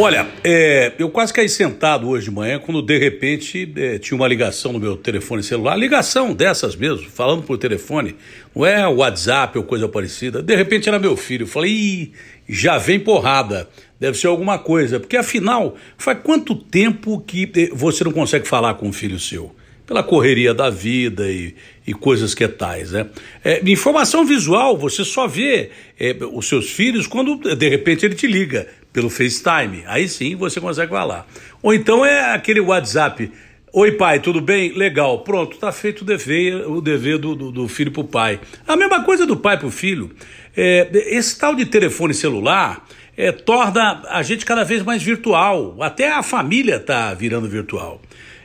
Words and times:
Olha, 0.00 0.28
é, 0.44 0.92
eu 0.96 1.10
quase 1.10 1.32
caí 1.32 1.48
sentado 1.48 2.08
hoje 2.08 2.26
de 2.26 2.30
manhã 2.30 2.60
quando 2.60 2.80
de 2.80 2.96
repente 2.96 3.68
é, 3.76 3.98
tinha 3.98 4.16
uma 4.16 4.28
ligação 4.28 4.72
no 4.72 4.78
meu 4.78 4.96
telefone 4.96 5.42
celular, 5.42 5.74
ligação 5.74 6.32
dessas 6.32 6.76
mesmo, 6.76 7.10
falando 7.10 7.42
por 7.42 7.58
telefone, 7.58 8.14
não 8.54 8.64
é 8.64 8.86
WhatsApp 8.86 9.58
ou 9.58 9.64
coisa 9.64 9.88
parecida. 9.88 10.40
De 10.40 10.54
repente 10.54 10.88
era 10.88 11.00
meu 11.00 11.16
filho. 11.16 11.42
Eu 11.42 11.46
falei, 11.48 11.72
Ih, 11.72 12.12
já 12.48 12.78
vem 12.78 13.00
porrada, 13.00 13.68
deve 13.98 14.16
ser 14.16 14.28
alguma 14.28 14.56
coisa, 14.56 15.00
porque 15.00 15.16
afinal, 15.16 15.74
faz 15.96 16.16
quanto 16.22 16.54
tempo 16.54 17.20
que 17.26 17.50
é, 17.56 17.74
você 17.74 18.04
não 18.04 18.12
consegue 18.12 18.46
falar 18.46 18.74
com 18.74 18.86
um 18.86 18.92
filho 18.92 19.18
seu? 19.18 19.52
Pela 19.84 20.04
correria 20.04 20.54
da 20.54 20.70
vida 20.70 21.28
e, 21.28 21.56
e 21.84 21.92
coisas 21.92 22.34
que 22.34 22.46
tais, 22.46 22.92
né? 22.92 23.06
É, 23.42 23.60
informação 23.68 24.24
visual, 24.24 24.78
você 24.78 25.02
só 25.02 25.26
vê 25.26 25.70
é, 25.98 26.14
os 26.32 26.46
seus 26.46 26.70
filhos 26.70 27.08
quando 27.08 27.36
de 27.56 27.68
repente 27.68 28.06
ele 28.06 28.14
te 28.14 28.28
liga 28.28 28.68
pelo 28.92 29.10
FaceTime. 29.10 29.84
Aí 29.86 30.08
sim 30.08 30.36
você 30.36 30.60
consegue 30.60 30.90
falar. 30.90 31.26
Ou 31.62 31.74
então 31.74 32.04
é 32.04 32.34
aquele 32.34 32.60
WhatsApp. 32.60 33.30
Oi, 33.72 33.92
pai, 33.92 34.18
tudo 34.18 34.40
bem? 34.40 34.72
Legal. 34.72 35.20
Pronto, 35.20 35.58
tá 35.58 35.70
feito 35.70 36.02
o 36.02 36.04
dever, 36.04 36.68
o 36.68 36.80
dever 36.80 37.18
do, 37.18 37.34
do, 37.34 37.52
do 37.52 37.68
filho 37.68 37.92
pro 37.92 38.04
pai. 38.04 38.40
A 38.66 38.76
mesma 38.76 39.04
coisa 39.04 39.26
do 39.26 39.36
pai 39.36 39.58
pro 39.58 39.70
filho. 39.70 40.10
É, 40.56 40.88
esse 40.92 41.38
tal 41.38 41.54
de 41.54 41.66
telefone 41.66 42.14
celular 42.14 42.86
é, 43.16 43.30
torna 43.30 44.02
a 44.08 44.22
gente 44.22 44.44
cada 44.46 44.64
vez 44.64 44.82
mais 44.82 45.02
virtual. 45.02 45.76
Até 45.80 46.10
a 46.10 46.22
família 46.22 46.80
tá 46.80 47.12
virando 47.12 47.48
virtual. 47.48 48.00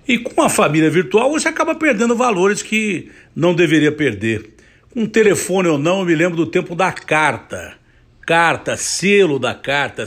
E 0.07 0.17
com 0.17 0.41
a 0.41 0.49
família 0.49 0.89
virtual 0.89 1.31
você 1.31 1.47
acaba 1.47 1.73
perdendo 1.73 2.15
valores 2.15 2.61
que 2.61 3.09
não 3.35 3.55
deveria 3.55 3.91
perder. 3.91 4.55
Com 4.93 5.05
telefone 5.05 5.69
ou 5.69 5.77
não, 5.77 6.01
eu 6.01 6.05
me 6.05 6.13
lembro 6.13 6.35
do 6.35 6.45
tempo 6.45 6.75
da 6.75 6.91
carta 6.91 7.81
carta, 8.25 8.75
selo 8.77 9.39
da 9.39 9.53
carta. 9.53 10.05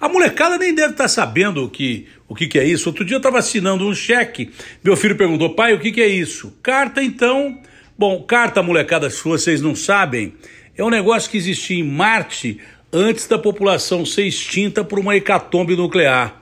A 0.00 0.08
molecada 0.08 0.58
nem 0.58 0.74
deve 0.74 0.92
estar 0.92 1.04
tá 1.04 1.08
sabendo 1.08 1.64
o 1.64 1.70
que, 1.70 2.06
o 2.26 2.34
que, 2.34 2.46
que 2.46 2.58
é 2.58 2.64
isso. 2.64 2.88
Outro 2.88 3.04
dia 3.04 3.16
eu 3.16 3.18
estava 3.18 3.38
assinando 3.38 3.86
um 3.86 3.94
cheque, 3.94 4.50
meu 4.82 4.96
filho 4.96 5.16
perguntou, 5.16 5.54
pai, 5.54 5.74
o 5.74 5.78
que, 5.78 5.92
que 5.92 6.00
é 6.00 6.08
isso? 6.08 6.56
Carta, 6.62 7.02
então. 7.02 7.60
Bom, 7.96 8.22
carta, 8.22 8.62
molecada, 8.62 9.10
se 9.10 9.24
vocês 9.24 9.60
não 9.60 9.74
sabem, 9.74 10.34
é 10.76 10.84
um 10.84 10.90
negócio 10.90 11.28
que 11.28 11.36
existia 11.36 11.78
em 11.78 11.82
Marte 11.82 12.60
antes 12.92 13.26
da 13.26 13.36
população 13.36 14.06
ser 14.06 14.22
extinta 14.24 14.84
por 14.84 14.98
uma 14.98 15.16
hecatombe 15.16 15.74
nuclear. 15.76 16.40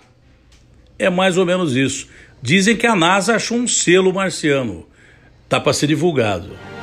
É 0.98 1.08
mais 1.08 1.38
ou 1.38 1.46
menos 1.46 1.74
isso. 1.74 2.08
Dizem 2.42 2.76
que 2.76 2.86
a 2.86 2.94
NASA 2.94 3.36
achou 3.36 3.56
um 3.56 3.66
selo 3.66 4.12
marciano. 4.12 4.86
Tá 5.48 5.58
para 5.58 5.72
ser 5.72 5.86
divulgado. 5.86 6.75